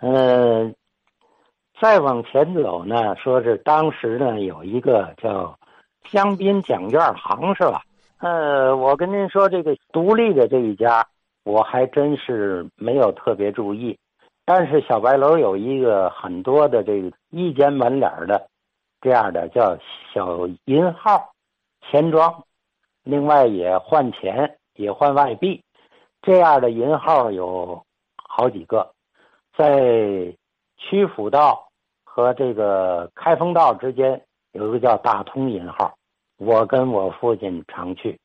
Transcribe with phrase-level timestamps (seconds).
[0.00, 0.74] 嗯，
[1.80, 5.58] 再往前走呢，说是当时呢有一个叫
[6.04, 7.82] 香槟奖券行，是吧？
[8.18, 11.06] 呃，我跟您说，这个独立的这一家，
[11.44, 13.96] 我还真是没有特别注意。
[14.44, 18.48] 但是小白楼有一个很多的这个一间门脸的，
[19.00, 19.76] 这样的叫
[20.12, 21.32] 小银号
[21.82, 22.42] 钱庄，
[23.04, 25.62] 另外也换钱，也换外币，
[26.22, 27.84] 这样的银号有
[28.16, 28.90] 好几个，
[29.58, 30.32] 在
[30.76, 31.68] 曲阜道
[32.04, 34.22] 和这个开封道之间
[34.52, 35.98] 有一个叫大通银号，
[36.36, 38.16] 我跟我父亲常去，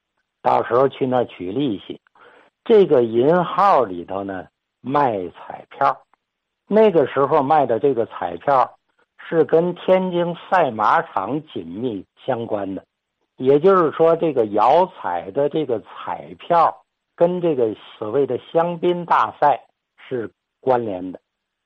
[0.44, 2.00] 到时候去那取利息。
[2.64, 4.46] 这个银号里头呢
[4.80, 6.04] 卖彩票。
[6.68, 8.78] 那个时候卖的这个彩票，
[9.18, 12.86] 是跟天津赛马场紧密相关的，
[13.38, 16.84] 也就是说，这个摇彩的这个彩票
[17.16, 19.66] 跟这个所谓的香槟大赛
[19.98, 21.20] 是关联的。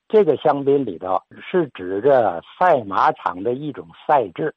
[0.07, 4.53] 这个香槟里头是指着赛马场的一种赛制，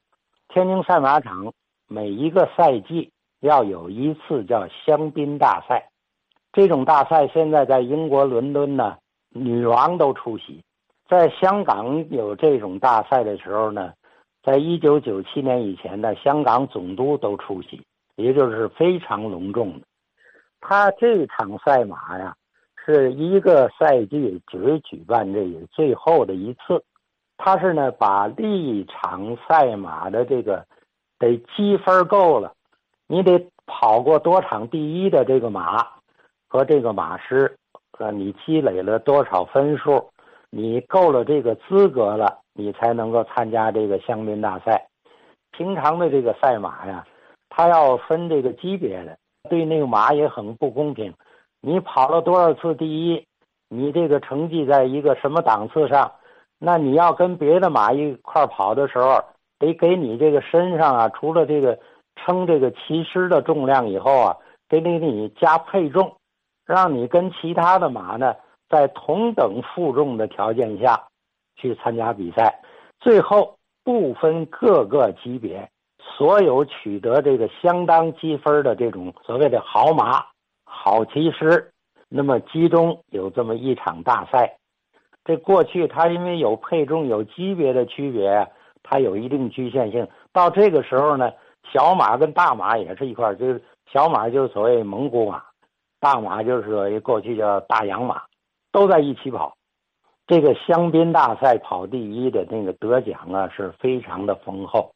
[0.47, 1.51] 天津赛马场
[1.87, 5.89] 每一个赛季要有一次叫香槟大赛，
[6.53, 8.97] 这种大赛现在在英国伦敦呢。
[9.33, 10.61] 女王都出席，
[11.07, 13.93] 在香港有这种大赛的时候呢，
[14.43, 17.81] 在一九九七年以前呢，香港总督都出席，
[18.17, 19.85] 也就是非常隆重的。
[20.59, 22.35] 他这场赛马呀，
[22.83, 25.39] 是一个赛季只举办这
[25.71, 26.83] 最后的一次，
[27.37, 30.65] 他是呢把历场赛马的这个
[31.19, 32.53] 得积分够了，
[33.07, 35.87] 你得跑过多场第一的这个马
[36.47, 37.55] 和这个马师。
[37.99, 40.09] 呃，你积累了多少分数？
[40.49, 44.87] 你够了这个资格了，你才能够参加这个香槟大赛。
[45.51, 47.05] 平常的这个赛马呀，
[47.49, 49.15] 它要分这个级别的，
[49.51, 51.13] 对那个马也很不公平。
[51.61, 53.25] 你跑了多少次第一，
[53.69, 56.11] 你这个成绩在一个什么档次上？
[56.57, 59.23] 那你要跟别的马一块跑的时候，
[59.59, 61.77] 得给你这个身上啊，除了这个
[62.15, 66.15] 称这个骑师的重量以后啊，得给你加配重。
[66.65, 68.35] 让你跟其他的马呢，
[68.69, 71.07] 在同等负重的条件下，
[71.57, 72.61] 去参加比赛，
[72.99, 75.69] 最后不分各个级别，
[75.99, 80.23] 所有取得这个相当积分的这种所谓的好马、
[80.73, 81.71] 好骑师，
[82.07, 84.57] 那么集中有这么一场大赛。
[85.25, 88.49] 这过去它因为有配重、有级别的区别，
[88.81, 90.07] 它有一定局限性。
[90.31, 91.31] 到这个时候呢，
[91.71, 93.61] 小马跟大马也是一块儿就是
[93.91, 95.43] 小马就是所谓蒙古马。
[95.99, 98.23] 大马就是过去叫大洋马，
[98.71, 99.55] 都在一起跑。
[100.25, 104.91] 这个香槟大赛跑第一的那个得奖啊，是非常的丰厚。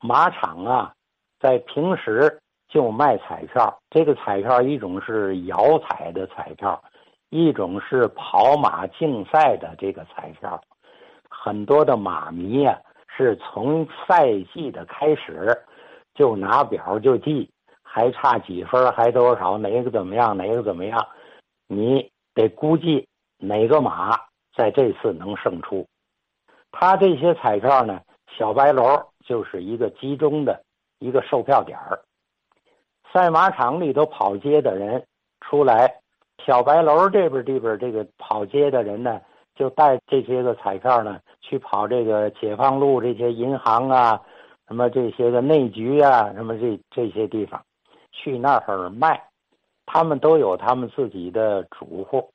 [0.00, 0.92] 马场啊，
[1.40, 3.78] 在平时就卖彩票。
[3.90, 6.82] 这个彩票一种是摇彩的彩票，
[7.30, 10.60] 一种是跑马竞赛的这个彩票。
[11.28, 12.78] 很多的马迷呀，
[13.16, 15.56] 是从赛季的开始
[16.14, 17.50] 就拿表就记。
[17.82, 18.92] 还差几分？
[18.92, 19.56] 还多少？
[19.56, 20.36] 哪个怎么样？
[20.36, 21.06] 哪个怎么样？
[21.66, 24.14] 你得估计哪个马
[24.54, 25.86] 在这次能胜出。
[26.72, 27.98] 他这些彩票呢，
[28.36, 28.84] 小白楼
[29.24, 30.62] 就是一个集中的
[30.98, 31.98] 一个售票点儿。
[33.16, 35.02] 赛马场里头跑街的人
[35.40, 35.90] 出来，
[36.44, 39.18] 小白楼这边这边这个跑街的人呢，
[39.54, 44.20] 就带这些个彩票呢去跑这个解放路这些银行啊，
[44.68, 47.58] 什么这些个内局啊，什么这这些地方。
[48.12, 49.18] 去那儿卖，
[49.86, 52.28] 他们都有他们自己的主户，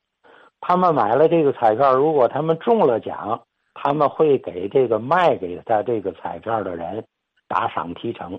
[0.60, 3.40] 他们买了这个彩票，如果他们中了奖，
[3.72, 7.04] 他们会给这个卖给他这个彩票的人
[7.46, 8.36] 打赏提成。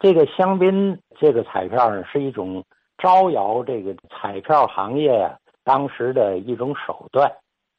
[0.00, 2.64] 这个香槟这个彩票呢，是一种
[2.98, 7.30] 招摇这个彩票行业呀当时的一种手段，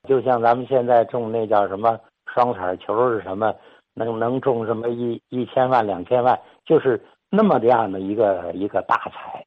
[0.08, 2.00] 就像咱们现在中那叫什么
[2.34, 3.54] 双彩球是什么，
[3.94, 7.02] 能能中什么一一千万两千万，就是。
[7.34, 9.46] 那么这样的一个一个大彩，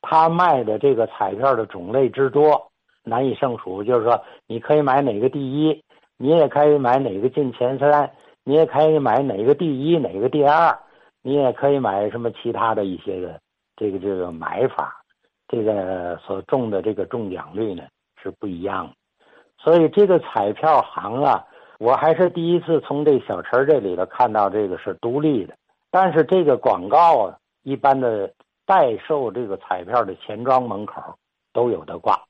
[0.00, 2.70] 他卖的这个彩票的种类之多，
[3.04, 3.84] 难以胜数。
[3.84, 5.84] 就是说，你可以买哪个第一，
[6.16, 8.10] 你也可以买哪个进前三，
[8.44, 10.74] 你也可以买哪个第一，哪个第二，
[11.22, 13.40] 你也可以买什么其他的一些个
[13.76, 15.02] 这个这个买法，
[15.48, 17.84] 这个所中的这个中奖率呢
[18.22, 18.94] 是不一样的。
[19.58, 21.44] 所以这个彩票行啊，
[21.78, 25.54] 我还是第一次从这小陈这里头看到这个是独立的。
[25.90, 28.32] 但是这个广告啊，一般的
[28.66, 31.02] 代售这个彩票的钱庄门口
[31.52, 32.20] 都有的挂，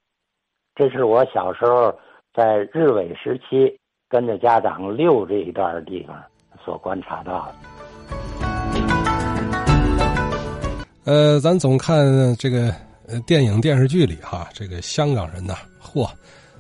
[0.75, 1.93] 这是我小时候
[2.33, 3.77] 在日伪时期
[4.09, 6.17] 跟着家长溜这一段地方
[6.65, 7.78] 所观察到的。
[11.09, 12.71] 呃，咱总看这个
[13.25, 16.07] 电影电视剧里哈，这个香港人呐，嚯，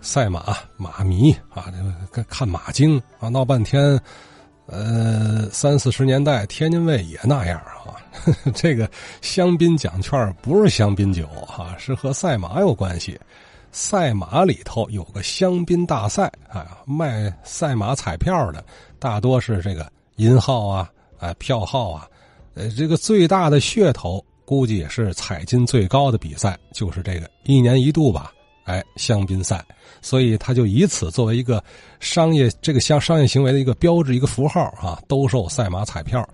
[0.00, 4.00] 赛马马迷啊，这个看马经啊，闹半天。
[4.64, 8.00] 呃，三四十年代天津卫也那样啊。
[8.56, 8.90] 这个
[9.20, 13.20] 香槟奖券不是香槟酒哈，是和赛马有关系。
[13.70, 18.64] 赛马里头有个香槟大赛啊，卖赛马彩票的
[18.98, 22.08] 大多是这个银号啊，哎票号啊，
[22.54, 28.32] 呃，这个最大的噱头估计也是彩金最高的比赛，就是这个一年一度吧。
[28.64, 29.62] 哎，香槟赛，
[30.00, 31.62] 所以他就以此作为一个
[32.00, 36.26] 商业这个商商业行为的一个标志、一个符号啊，兜售赛马彩票。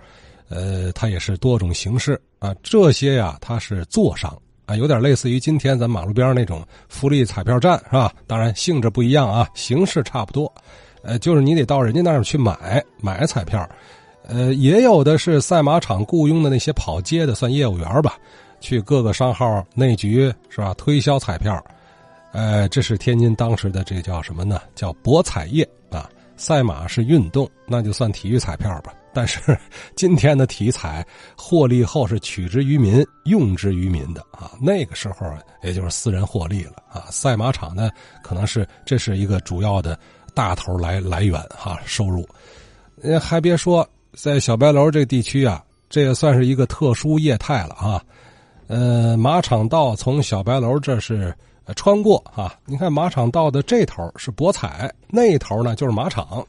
[0.48, 8.12] 呃，它也是多种形式啊，这些呀，它是坐商啊，有点类似于今天咱马路边那种福利彩票站是吧？
[8.28, 10.52] 当然性质不一样啊，形式差不多。
[11.02, 13.68] 呃，就是你得到人家那儿去买买彩票。
[14.26, 18.16] 呃，也有的是赛马场雇佣的那些跑街的，算业务员吧，
[18.60, 21.62] 去各个商号内局是吧，推销彩票。
[22.32, 24.60] 呃，这是天津当时的这叫什么呢？
[24.74, 26.08] 叫博彩业啊。
[26.36, 28.92] 赛马是运动，那就算体育彩票吧。
[29.12, 29.56] 但是
[29.94, 31.06] 今天的体彩
[31.36, 34.50] 获利后是取之于民、用之于民的啊。
[34.60, 35.32] 那个时候
[35.62, 37.04] 也就是私人获利了啊。
[37.08, 37.88] 赛马场呢，
[38.20, 39.96] 可能是这是一个主要的
[40.34, 42.28] 大头来来源哈收入。
[43.00, 48.02] 呃，还别说，在小白楼这地区啊，这也算是一个特殊业态了啊。
[48.66, 51.34] 呃，马场道从小白楼这是。
[51.76, 52.54] 穿过啊！
[52.66, 56.46] 你看马场道的这头是博彩，那头呢就是马场。